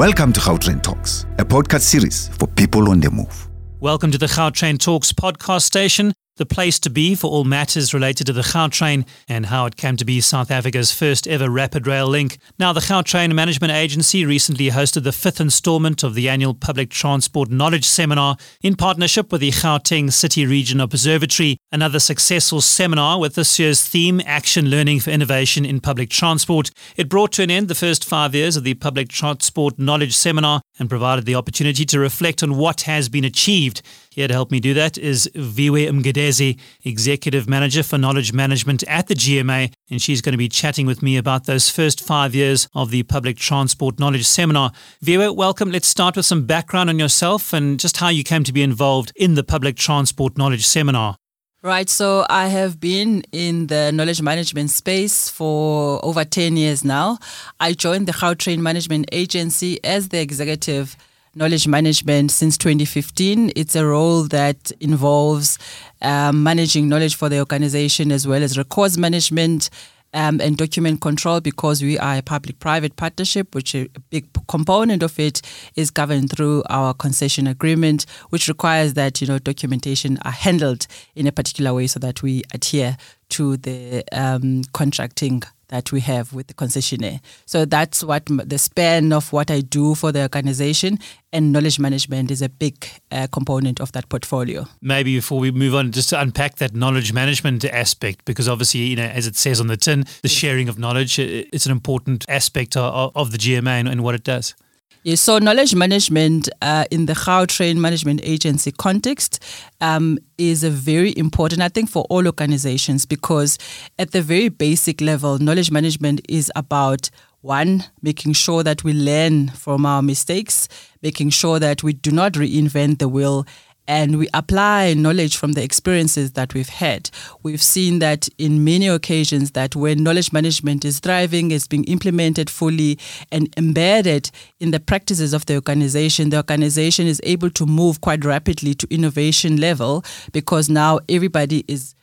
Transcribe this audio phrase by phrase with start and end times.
[0.00, 3.50] Welcome to Gautrain Talks, a podcast series for people on the move.
[3.80, 8.26] Welcome to the Gautrain Talks podcast station the place to be for all matters related
[8.26, 12.06] to the Gautrain and how it came to be South Africa's first ever rapid rail
[12.06, 12.38] link.
[12.58, 17.50] Now, the Gautrain Management Agency recently hosted the fifth installment of the annual Public Transport
[17.50, 23.58] Knowledge Seminar in partnership with the Gauteng City Region Observatory, another successful seminar with this
[23.58, 26.70] year's theme Action Learning for Innovation in Public Transport.
[26.96, 30.62] It brought to an end the first five years of the Public Transport Knowledge Seminar
[30.78, 33.82] and provided the opportunity to reflect on what has been achieved.
[34.12, 39.06] Here to help me do that is Viwe Mgedezi, Executive Manager for Knowledge Management at
[39.06, 42.66] the GMA, and she's going to be chatting with me about those first five years
[42.74, 44.72] of the Public Transport Knowledge Seminar.
[45.04, 45.70] Viwe, welcome.
[45.70, 49.12] Let's start with some background on yourself and just how you came to be involved
[49.14, 51.14] in the Public Transport Knowledge Seminar.
[51.62, 57.18] Right, so I have been in the knowledge management space for over 10 years now.
[57.60, 60.96] I joined the Gautrain Management Agency as the executive
[61.34, 63.52] knowledge management since 2015.
[63.56, 65.58] It's a role that involves
[66.02, 69.70] um, managing knowledge for the organization as well as records management.
[70.12, 75.04] Um, and document control because we are a public private partnership, which a big component
[75.04, 75.40] of it
[75.76, 81.28] is governed through our concession agreement, which requires that you know documentation are handled in
[81.28, 82.96] a particular way so that we adhere
[83.28, 87.20] to the um, contracting that we have with the concessionaire.
[87.46, 90.98] So that's what the span of what I do for the organization
[91.32, 94.66] and knowledge management is a big uh, component of that portfolio.
[94.82, 98.96] Maybe before we move on, just to unpack that knowledge management aspect, because obviously, you
[98.96, 102.76] know, as it says on the tin, the sharing of knowledge, it's an important aspect
[102.76, 104.54] of, of the GMA and, and what it does.
[105.02, 109.42] Yes, so knowledge management uh, in the Gautrain Management Agency context
[109.80, 113.56] um, is a very important, I think, for all organizations because
[113.98, 117.08] at the very basic level, knowledge management is about
[117.40, 120.68] one, making sure that we learn from our mistakes,
[121.00, 123.46] making sure that we do not reinvent the wheel,
[123.86, 127.10] and we apply knowledge from the experiences that we've had.
[127.42, 132.48] We've seen that in many occasions that when knowledge management is thriving, it's being implemented
[132.48, 132.98] fully
[133.32, 134.30] and embedded
[134.60, 138.86] in the practices of the organization, the organization is able to move quite rapidly to
[138.90, 141.94] innovation level because now everybody is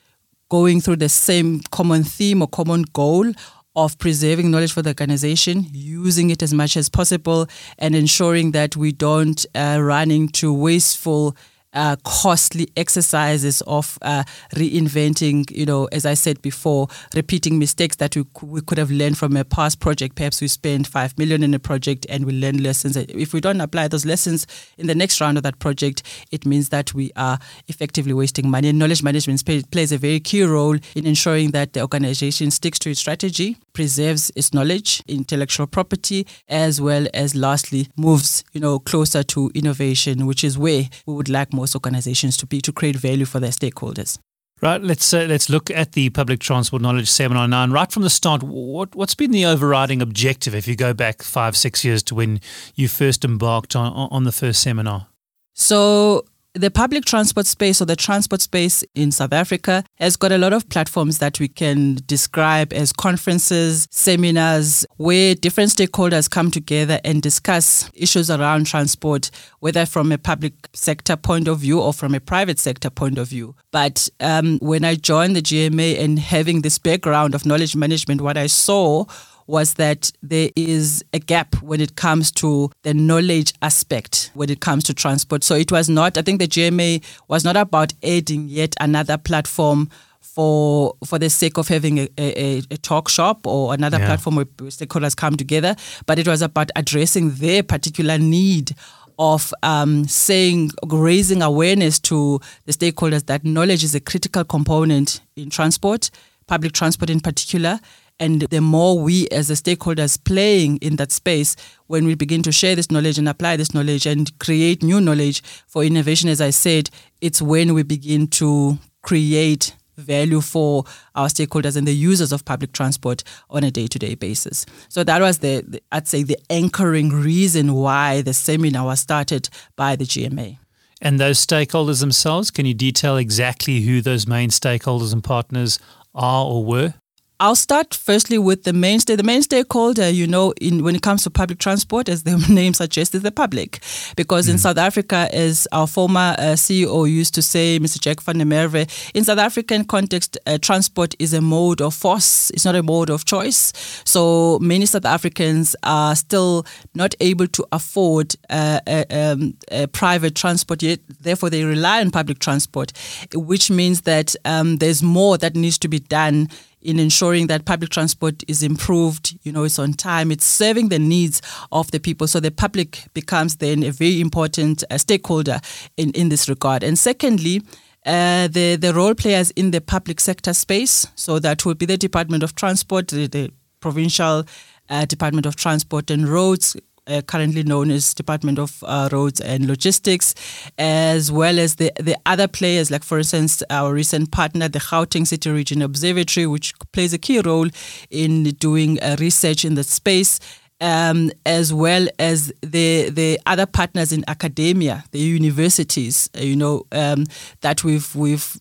[0.49, 3.31] going through the same common theme or common goal
[3.77, 8.75] of preserving knowledge for the organization, using it as much as possible, and ensuring that
[8.75, 11.38] we don't uh, run into wasteful
[11.77, 14.23] uh, costly exercises of uh,
[14.55, 19.17] reinventing, you know, as I said before, repeating mistakes that we, we could have learned
[19.17, 20.15] from a past project.
[20.15, 22.97] Perhaps we spend five million in a project and we learn lessons.
[22.97, 26.01] If we don't apply those lessons in the next round of that project,
[26.31, 28.69] it means that we are effectively wasting money.
[28.69, 32.89] And knowledge management plays a very key role in ensuring that the organization sticks to
[32.89, 39.21] its strategy, preserves its knowledge, intellectual property, as well as lastly moves, you know, closer
[39.21, 43.23] to innovation, which is where we would like most organizations to be to create value
[43.25, 44.17] for their stakeholders.
[44.63, 47.63] Right, let's uh, let's look at the public transport knowledge seminar now.
[47.63, 50.55] And right from the start, what what's been the overriding objective?
[50.55, 52.41] If you go back five six years to when
[52.73, 55.05] you first embarked on on the first seminar.
[55.53, 56.25] So
[56.57, 60.53] the public transport space or the transport space in South Africa has got a lot
[60.53, 67.22] of platforms that we can describe as conferences, seminars, where different stakeholders come together and
[67.22, 69.29] discuss issues around transport,
[69.59, 73.28] whether from a public sector point of view or from a private sector point of
[73.28, 73.56] view.
[73.72, 78.38] But um, when I joined the GMA and having this background of knowledge management, what
[78.38, 79.06] I saw
[79.47, 84.59] was that there is a gap when it comes to the knowledge aspect when it
[84.59, 85.44] comes to transport.
[85.44, 89.90] So it was not, I think the GMA was not about adding yet another platform
[90.19, 94.06] for for the sake of having a, a, a talk shop or another yeah.
[94.06, 95.75] platform where stakeholders come together,
[96.06, 98.75] but it was about addressing their particular need
[99.19, 105.50] of um, saying, raising awareness to the stakeholders that knowledge is a critical component in
[105.50, 106.12] transport,
[106.45, 107.80] public transport in particular,
[108.19, 111.56] and the more we as the stakeholders playing in that space,
[111.88, 115.44] when we begin to share this knowledge and apply this knowledge and create new knowledge
[115.68, 116.90] for innovation, as I said,
[117.22, 120.84] it's when we begin to create value for
[121.16, 124.66] our stakeholders and the users of public transport on a day-to-day basis.
[124.90, 129.50] So that was the, the, I'd say the anchoring reason why the seminar was started
[129.75, 130.60] by the GMA.
[131.02, 135.80] And those stakeholders themselves, can you detail exactly who those main stakeholders and partners
[136.16, 136.94] are or were?
[137.39, 139.16] I'll start firstly with the mainstay.
[139.16, 142.74] The main stakeholder, you know, in when it comes to public transport, as the name
[142.74, 143.80] suggests, is the public.
[144.16, 144.54] Because mm.
[144.54, 148.00] in South Africa, as our former uh, CEO used to say, Mr.
[148.00, 152.50] Jack van der Merwe, in South African context, uh, transport is a mode of force.
[152.51, 153.72] It's not a mode of choice.
[154.04, 160.33] So many South Africans are still not able to afford uh, a, um, a private
[160.33, 161.01] transport yet.
[161.22, 162.94] Therefore, they rely on public transport,
[163.36, 166.50] which means that um, there's more that needs to be done
[166.81, 171.00] in ensuring that public transport is improved, you know, it's on time, it's serving the
[171.00, 171.41] needs
[171.71, 172.27] of the people.
[172.27, 175.59] So the public becomes then a very important uh, stakeholder
[175.97, 176.83] in, in this regard.
[176.83, 177.62] And secondly,
[178.06, 181.07] uh, the, the role players in the public sector space.
[181.15, 184.45] So that would be the Department of Transport, the, the provincial
[184.89, 186.77] uh, Department of Transport and Roads,
[187.07, 190.36] uh, currently known as Department of uh, Roads and Logistics,
[190.77, 195.25] as well as the, the other players, like, for instance, our recent partner, the Gauteng
[195.25, 197.68] City Region Observatory, which plays a key role
[198.09, 200.39] in doing uh, research in the space.
[200.80, 207.25] Um, as well as the the other partners in academia, the universities, you know, um,
[207.62, 208.56] that we've we've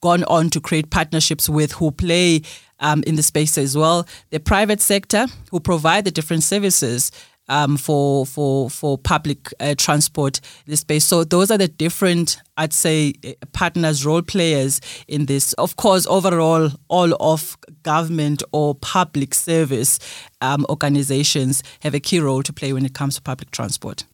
[0.00, 2.42] gone on to create partnerships with who play
[2.80, 4.06] um, in the space as well.
[4.30, 7.10] The private sector who provide the different services
[7.50, 11.04] um, for for for public uh, transport this space.
[11.04, 15.52] So those are the different, I'd say, uh, partners, role players in this.
[15.54, 19.98] Of course, overall, all of government or public service
[20.40, 24.04] um, organizations have a key role to play when it comes to public transport.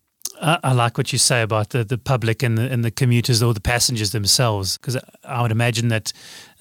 [0.41, 3.43] I, I like what you say about the, the public and the, and the commuters
[3.43, 6.13] or the passengers themselves, because I would imagine that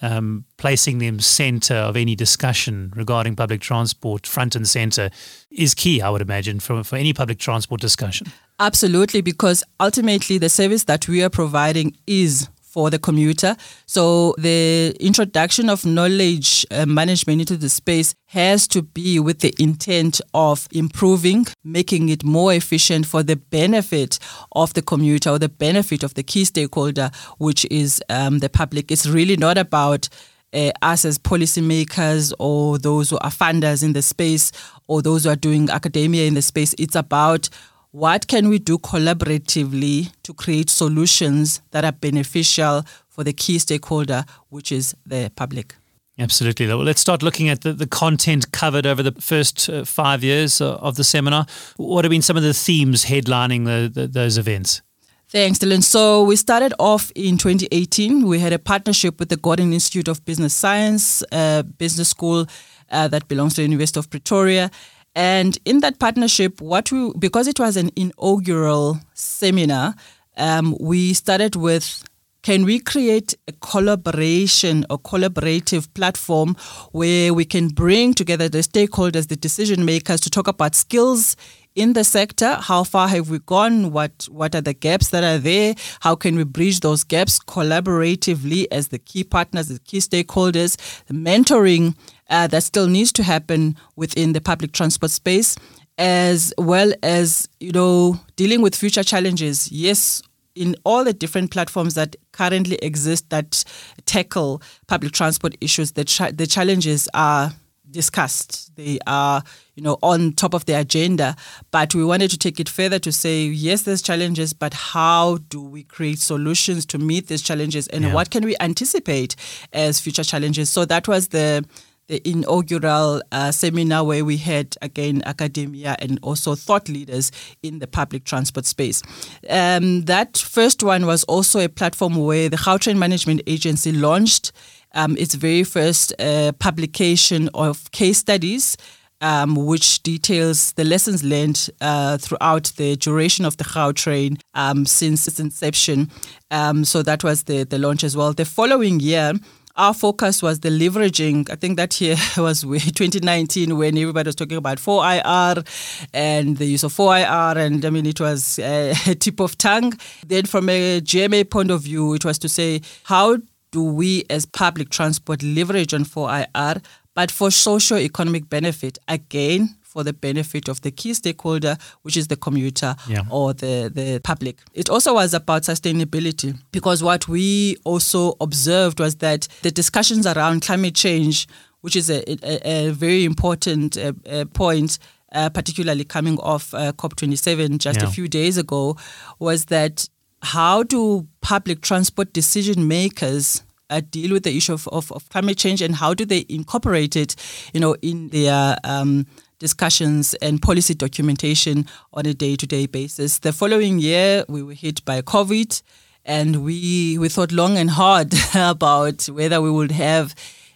[0.01, 5.09] um, placing them centre of any discussion regarding public transport, front and centre,
[5.51, 8.27] is key, I would imagine, for, for any public transport discussion.
[8.59, 13.55] Absolutely, because ultimately the service that we are providing is for the commuter.
[13.85, 19.55] So the introduction of knowledge uh, management into the space has to be with the
[19.59, 24.19] intent of improving, making it more efficient for the benefit
[24.51, 28.91] of the commuter or the benefit of the key stakeholder, which is um, the public.
[28.91, 30.09] It's really not about
[30.53, 34.51] uh, us as policymakers or those who are funders in the space
[34.87, 36.75] or those who are doing academia in the space.
[36.77, 37.47] It's about
[37.95, 44.25] what can we do collaboratively to create solutions that are beneficial for the key stakeholder,
[44.49, 45.75] which is the public?
[46.19, 46.67] Absolutely.
[46.67, 50.59] Well, let's start looking at the, the content covered over the first uh, five years
[50.59, 51.45] uh, of the seminar.
[51.77, 54.81] What have been some of the themes headlining the, the, those events?
[55.29, 55.81] Thanks, Dylan.
[55.81, 58.27] So we started off in 2018.
[58.27, 62.45] We had a partnership with the Gordon Institute of Business Science, uh, business school
[62.91, 64.69] uh, that belongs to the University of Pretoria.
[65.15, 69.95] And in that partnership, what we because it was an inaugural seminar,
[70.37, 72.03] um, we started with
[72.45, 76.55] can we create a collaboration or collaborative platform
[76.91, 81.35] where we can bring together the stakeholders, the decision makers to talk about skills
[81.73, 82.53] in the sector?
[82.61, 83.91] How far have we gone?
[83.91, 85.73] What what are the gaps that are there?
[86.01, 90.77] How can we bridge those gaps collaboratively as the key partners, the key stakeholders,
[91.07, 91.95] the mentoring
[92.29, 95.55] uh, that still needs to happen within the public transport space,
[95.97, 99.71] as well as you know dealing with future challenges.
[99.71, 100.21] Yes,
[100.55, 103.63] in all the different platforms that currently exist that
[104.05, 107.53] tackle public transport issues, the cha- the challenges are
[107.91, 108.75] discussed.
[108.75, 109.41] They are,
[109.75, 111.35] you know, on top of the agenda.
[111.71, 115.61] But we wanted to take it further to say, yes, there's challenges, but how do
[115.61, 118.13] we create solutions to meet these challenges, and yeah.
[118.13, 119.35] what can we anticipate
[119.73, 120.69] as future challenges?
[120.69, 121.65] So that was the
[122.07, 127.31] the inaugural uh, seminar where we had again academia and also thought leaders
[127.63, 129.01] in the public transport space.
[129.49, 134.51] Um, that first one was also a platform where the Gautrain Management Agency launched
[134.93, 138.77] um, its very first uh, publication of case studies.
[139.21, 145.25] Um, which details the lessons learned uh, throughout the duration of the Gautrain um, since
[145.25, 146.11] its inception.
[146.51, 148.33] Um, so that was the, the launch as well.
[148.33, 149.33] The following year,
[149.77, 151.49] our focus was the leveraging.
[151.49, 156.83] I think that year was 2019 when everybody was talking about 4IR and the use
[156.83, 157.57] of 4IR.
[157.57, 159.93] And I mean, it was uh, a tip of tongue.
[160.25, 163.37] Then, from a GMA point of view, it was to say, how
[163.71, 168.97] do we as public transport leverage on 4IR, but for socio economic benefit?
[169.07, 173.21] Again, for the benefit of the key stakeholder, which is the commuter yeah.
[173.29, 174.59] or the, the public.
[174.73, 180.63] It also was about sustainability because what we also observed was that the discussions around
[180.63, 181.47] climate change,
[181.79, 184.99] which is a, a, a very important uh, uh, point,
[185.31, 188.05] uh, particularly coming off uh, COP27 just yeah.
[188.05, 188.97] a few days ago,
[189.39, 190.09] was that
[190.41, 195.57] how do public transport decision makers uh, deal with the issue of, of, of, climate
[195.57, 197.35] change and how do they incorporate it,
[197.73, 199.25] you know, in their um,
[199.59, 203.39] discussions and policy documentation on a day-to-day basis.
[203.39, 205.81] The following year, we were hit by COVID,
[206.25, 210.35] and we we thought long and hard about whether we would have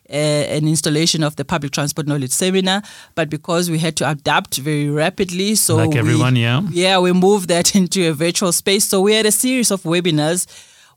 [0.10, 2.82] uh, an installation of the public transport knowledge seminar,
[3.16, 7.12] but because we had to adapt very rapidly, so like everyone, we, yeah, yeah, we
[7.14, 8.86] moved that into a virtual space.
[8.86, 10.48] So we had a series of webinars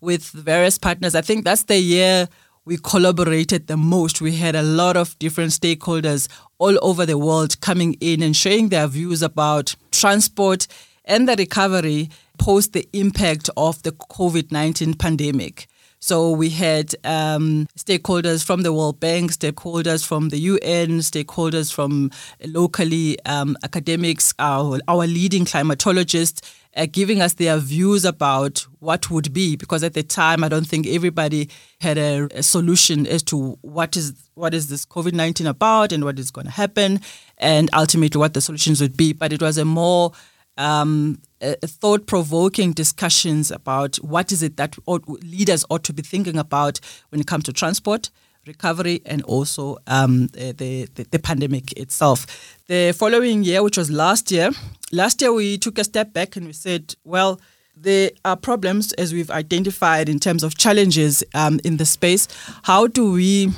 [0.01, 1.15] with various partners.
[1.15, 2.29] I think that's the year
[2.65, 4.21] we collaborated the most.
[4.21, 6.29] We had a lot of different stakeholders
[6.59, 10.69] all over the world coming in and sharing their views about transport
[11.05, 15.67] and the recovery post the impact of the COVID 19 pandemic.
[16.03, 22.11] So we had um, stakeholders from the World Bank, stakeholders from the UN, stakeholders from
[22.45, 26.43] locally um, academics, our, our leading climatologists,
[26.77, 30.67] uh, giving us their views about what would be because at the time I don't
[30.67, 31.49] think everybody
[31.81, 36.03] had a, a solution as to what is what is this COVID nineteen about and
[36.03, 37.01] what is going to happen
[37.39, 39.13] and ultimately what the solutions would be.
[39.13, 40.13] But it was a more
[40.57, 41.21] um,
[41.65, 46.81] thought provoking discussions about what is it that ought, leaders ought to be thinking about
[47.11, 48.11] when it comes to transport
[48.47, 52.27] recovery and also um, the, the, the, pandemic itself.
[52.67, 54.51] The following year, which was last year,
[54.91, 57.41] last year we took a step back and we said, well,
[57.77, 62.29] there are problems as we've identified in terms of challenges um, in the space.
[62.65, 63.51] How do we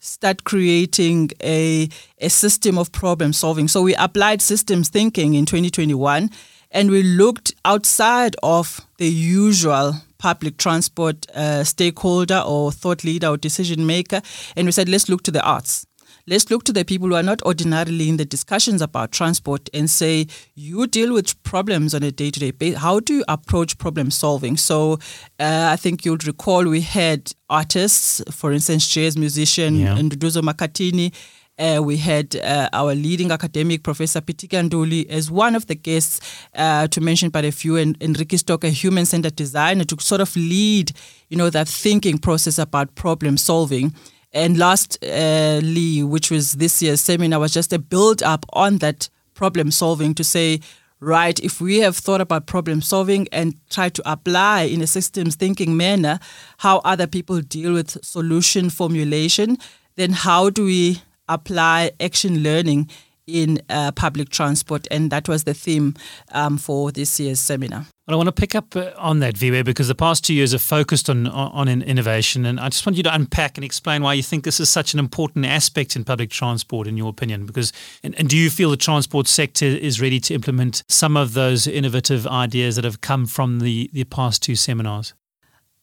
[0.00, 3.68] start creating a, a system of problem solving?
[3.68, 6.30] So we applied systems thinking in 2021
[6.70, 13.36] and we looked outside of the usual public transport uh, stakeholder or thought leader or
[13.36, 14.20] decision maker,
[14.56, 15.86] and we said, let's look to the arts.
[16.26, 19.88] Let's look to the people who are not ordinarily in the discussions about transport and
[19.88, 22.80] say, you deal with problems on a day to day basis.
[22.80, 24.58] How do you approach problem solving?
[24.58, 24.98] So
[25.40, 29.96] uh, I think you'll recall we had artists, for instance, jazz musician yeah.
[29.96, 31.14] Nduduzo Makhathini,
[31.58, 36.20] uh, we had uh, our leading academic, Professor Pitika as one of the guests,
[36.54, 40.34] uh, to mention but a few, and Enrique Stock, a human-centered designer, to sort of
[40.36, 40.92] lead,
[41.28, 43.94] you know, that thinking process about problem solving.
[44.32, 50.14] And lastly, which was this year's seminar, was just a build-up on that problem solving
[50.14, 50.60] to say,
[51.00, 55.36] right, if we have thought about problem solving and try to apply in a systems
[55.36, 56.18] thinking manner
[56.58, 59.56] how other people deal with solution formulation,
[59.96, 62.88] then how do we apply action learning
[63.28, 65.94] in uh, public transport, and that was the theme
[66.32, 67.86] um, for this year's seminar.
[68.06, 70.52] Well, I want to pick up uh, on that, Viwe, because the past two years
[70.52, 74.14] have focused on, on innovation, and I just want you to unpack and explain why
[74.14, 77.44] you think this is such an important aspect in public transport, in your opinion.
[77.44, 81.34] Because, and, and do you feel the transport sector is ready to implement some of
[81.34, 85.12] those innovative ideas that have come from the, the past two seminars?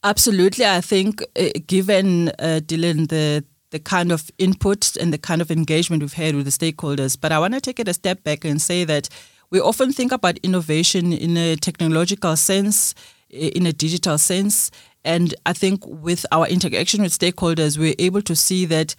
[0.04, 5.42] Absolutely, I think uh, given uh, Dylan the the kind of input and the kind
[5.42, 7.18] of engagement we've had with the stakeholders.
[7.20, 9.10] But I want to take it a step back and say that
[9.50, 12.96] we often think about innovation in a technological sense,
[13.30, 14.72] in a digital sense.
[15.04, 18.96] And I think with our interaction with stakeholders, we're able to see that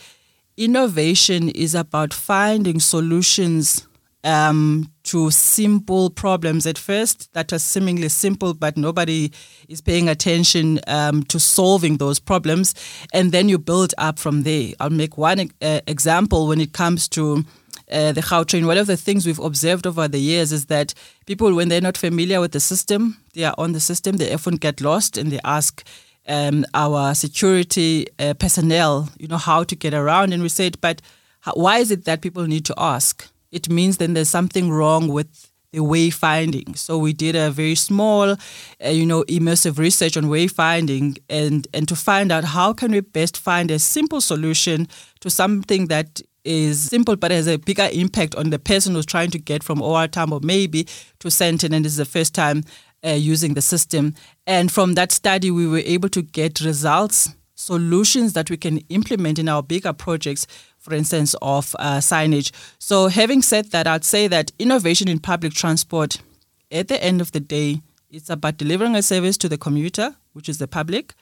[0.56, 3.85] innovation is about finding solutions
[4.26, 9.30] um, to simple problems at first that are seemingly simple, but nobody
[9.68, 12.74] is paying attention um, to solving those problems.
[13.12, 14.72] And then you build up from there.
[14.80, 17.44] I'll make one uh, example when it comes to
[17.90, 18.66] uh, the Gautrain.
[18.66, 20.92] One of the things we've observed over the years is that
[21.26, 24.56] people, when they're not familiar with the system, they are on the system, they often
[24.56, 25.86] get lost and they ask
[26.26, 30.32] um, our security uh, personnel, you know, how to get around.
[30.32, 31.00] And we said, but
[31.42, 33.30] how, why is it that people need to ask?
[33.50, 36.76] It means then there's something wrong with the wayfinding.
[36.76, 38.36] So we did a very small,
[38.84, 43.00] uh, you know, immersive research on wayfinding and and to find out how can we
[43.00, 44.88] best find a simple solution
[45.20, 49.30] to something that is simple but has a bigger impact on the person who's trying
[49.30, 50.84] to get from OR Tambo maybe
[51.18, 52.62] to Sandton and this is the first time
[53.04, 54.14] uh, using the system.
[54.46, 59.38] And from that study, we were able to get results, solutions that we can implement
[59.38, 60.46] in our bigger projects
[60.86, 62.52] for instance, of uh, signage.
[62.78, 66.22] So, having said that, I'd say that innovation in public transport,
[66.70, 70.48] at the end of the day, it's about delivering a service to the commuter, which
[70.48, 71.14] is the public.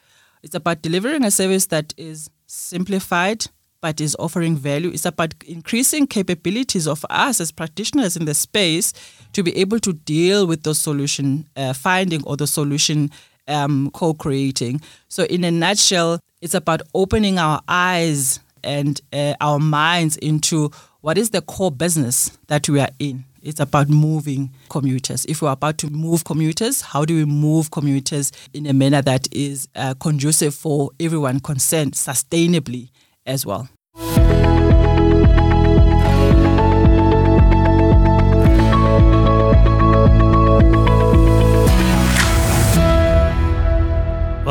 [0.42, 3.46] It's about delivering a service that is simplified
[3.80, 4.88] but is offering value.
[4.88, 8.94] It's about increasing capabilities of us as practitioners in the space
[9.32, 13.10] to be able to deal with the solution uh, finding or the solution
[13.48, 14.80] um, co-creating.
[15.08, 21.18] So, in a nutshell, it's about opening our eyes and uh, our minds into what
[21.18, 25.26] is the core business that we are in It's about moving commuters.
[25.26, 29.28] If we're about to move commuters, how do we move commuters in a manner that
[29.32, 32.88] is uh, conducive for everyone concerned sustainably
[33.26, 33.68] as well?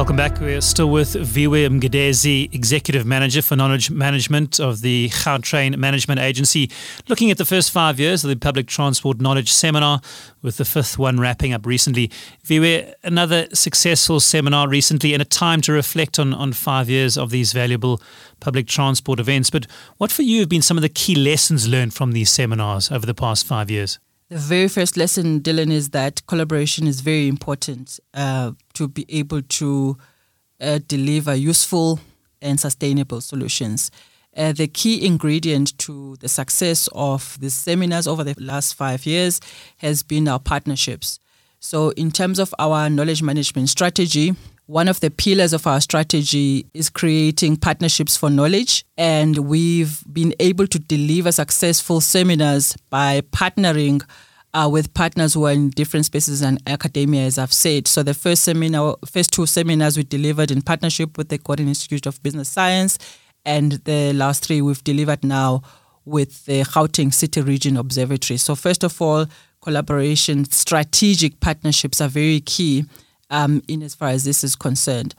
[0.03, 0.41] Welcome back.
[0.41, 6.69] We're still with Viwe Mgedezi, Executive Manager for Knowledge Management of the Gautrain Management Agency,
[7.07, 10.01] looking at the first five years of the Public Transport Knowledge Seminar,
[10.41, 12.11] with the fifth one wrapping up recently.
[12.45, 17.29] Viwe, another successful seminar recently and a time to reflect on, on five years of
[17.29, 18.01] these valuable
[18.41, 19.49] public transport events.
[19.49, 19.67] But
[19.99, 23.05] what for you have been some of the key lessons learned from these seminars over
[23.05, 23.99] the past five years?
[24.29, 29.41] The very first lesson, Dylan, is that collaboration is very important uh, to be able
[29.41, 29.97] to
[30.59, 31.99] uh, deliver useful
[32.41, 33.91] and sustainable solutions.
[34.35, 39.39] Uh, the key ingredient to the success of the seminars over the last five years
[39.77, 41.19] has been our partnerships.
[41.63, 46.65] So, in terms of our knowledge management strategy, one of the pillars of our strategy
[46.73, 48.83] is creating partnerships for knowledge.
[48.97, 54.03] And we've been able to deliver successful seminars by partnering
[54.53, 57.87] uh, with partners who are in different spaces and academia, as I've said.
[57.87, 62.05] So the first seminar, first two seminars we delivered in partnership with the Gordon Institute
[62.05, 62.99] of Business Science,
[63.45, 65.63] and the last three we've delivered now
[66.03, 68.35] with the Gauteng City Region Observatory.
[68.35, 69.27] So first of all,
[69.63, 72.85] collaboration, strategic partnerships are very key
[73.29, 75.15] um, in as far as this is concerned.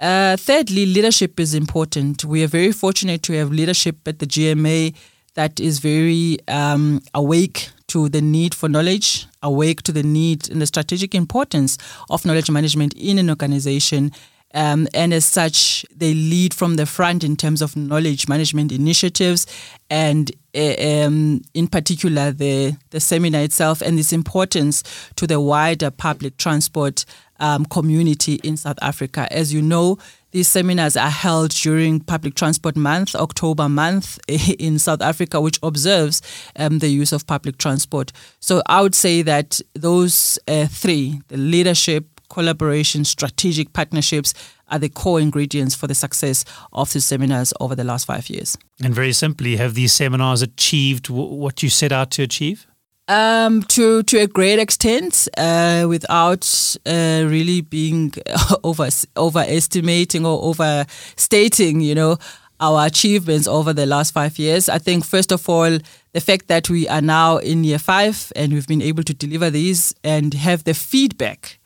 [0.00, 2.24] Uh, thirdly, leadership is important.
[2.24, 4.94] We are very fortunate to have leadership at the GMA
[5.34, 10.62] that is very um, awake to the need for knowledge, awake to the need and
[10.62, 11.78] the strategic importance
[12.10, 14.12] of knowledge management in an organization.
[14.54, 19.46] Um, and as such, they lead from the front in terms of knowledge management initiatives,
[19.90, 24.82] and uh, um, in particular the the seminar itself and its importance
[25.16, 27.04] to the wider public transport
[27.40, 29.30] um, community in South Africa.
[29.30, 29.98] As you know,
[30.30, 34.18] these seminars are held during Public Transport Month, October month
[34.58, 36.20] in South Africa, which observes
[36.56, 38.12] um, the use of public transport.
[38.40, 44.34] So I would say that those uh, three the leadership, collaboration, strategic partnerships
[44.68, 48.56] are the core ingredients for the success of the seminars over the last five years.
[48.82, 52.66] And very simply, have these seminars achieved w- what you set out to achieve?
[53.08, 58.12] Um, to to a great extent, uh, without uh, really being
[58.64, 62.18] over overestimating or overstating, you know,
[62.60, 64.68] our achievements over the last five years.
[64.68, 65.78] I think first of all,
[66.12, 69.50] the fact that we are now in year five and we've been able to deliver
[69.50, 71.57] these and have the feedback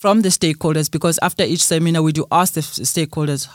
[0.00, 3.46] from the stakeholders, because after each seminar we do ask the stakeholders,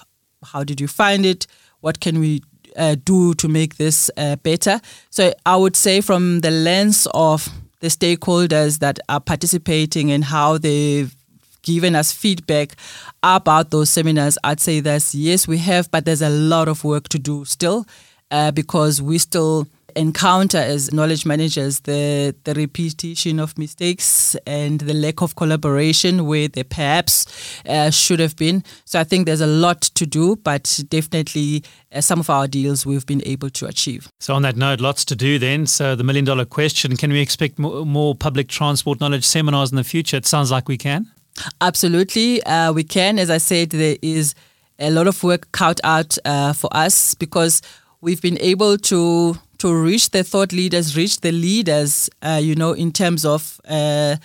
[0.44, 1.48] how did you find it?
[1.82, 2.42] What can we
[2.76, 4.80] uh, do to make this uh, better.
[5.10, 7.48] So I would say from the lens of
[7.80, 11.16] the stakeholders that are participating and how they've
[11.62, 12.76] given us feedback
[13.24, 17.10] about those seminars, I'd say that yes, we have, but there's a lot of work
[17.10, 17.86] to do still
[18.32, 24.94] uh, because we still encounter as knowledge managers the, the repetition of mistakes and the
[24.94, 27.26] lack of collaboration where there perhaps
[27.68, 28.64] uh, should have been.
[28.86, 32.86] So I think there's a lot to do, but definitely uh, some of our deals
[32.86, 34.10] we've been able to achieve.
[34.20, 35.66] So on that note, lots to do then.
[35.66, 39.78] So the million dollar question, can we expect more, more public transport knowledge seminars in
[39.78, 40.18] the future?
[40.18, 41.08] It sounds like we can.
[41.62, 43.20] Absolutely, uh, we can.
[43.20, 44.36] As I said, there is
[44.80, 47.62] a lot of work cut out uh, for us because
[48.02, 52.74] we've been able to to reach the thought leaders, reach the leaders, uh, you know,
[52.74, 54.16] in terms of uh,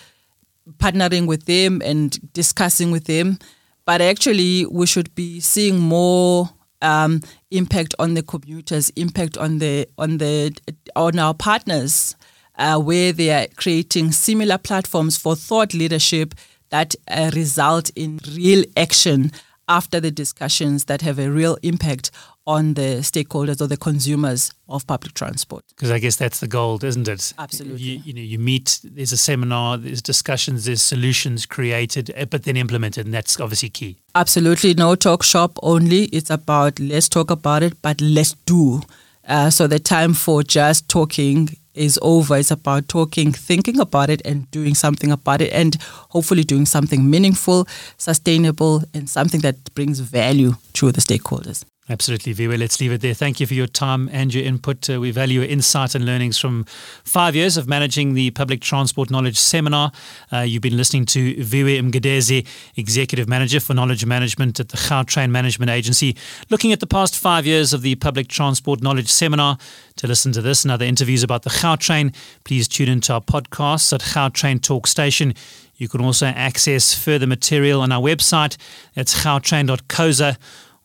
[0.76, 3.38] partnering with them and discussing with them.
[3.86, 6.50] But actually, we should be seeing more
[6.82, 10.54] um, impact on the commuters, impact on the on the
[10.94, 12.16] on our partners,
[12.58, 16.34] uh, where they are creating similar platforms for thought leadership
[16.68, 19.32] that uh, result in real action
[19.70, 22.10] after the discussions that have a real impact
[22.46, 25.62] on the stakeholders or the consumers of public transport.
[25.68, 27.32] Because I guess that's the goal, isn't it?
[27.38, 27.80] Absolutely.
[27.80, 32.42] You, you, know, you meet, there's a seminar, there's discussions, there's solutions created, eh, but
[32.42, 33.96] then implemented, and that's obviously key.
[34.16, 34.74] Absolutely.
[34.74, 36.04] No talk shop only.
[36.06, 38.80] It's about let's talk about it, but let's do.
[39.28, 42.36] Uh, so the time for just talking is over.
[42.36, 45.76] It's about talking, thinking about it, and doing something about it, and
[46.10, 47.66] hopefully doing something meaningful,
[47.98, 51.64] sustainable, and something that brings value to the stakeholders.
[51.90, 52.56] Absolutely, Viwe.
[52.56, 53.14] Let's leave it there.
[53.14, 54.88] Thank you for your time and your input.
[54.88, 56.62] Uh, we value your insight and learnings from
[57.02, 59.90] five years of managing the Public Transport Knowledge Seminar.
[60.32, 65.30] Uh, you've been listening to Viwe Mgedezi, Executive Manager for Knowledge Management at the Gautrain
[65.30, 66.16] Management Agency,
[66.48, 69.58] looking at the past five years of the Public Transport Knowledge Seminar.
[69.96, 73.92] To listen to this and other interviews about the Gautrain, please tune into our podcasts
[73.92, 75.34] at Gautrain Talk Station.
[75.74, 78.56] You can also access further material on our website.
[78.94, 80.36] That's gautrain.coza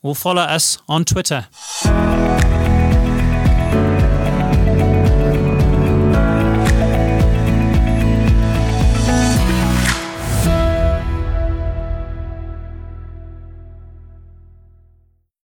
[0.06, 1.48] will follow us on Twitter.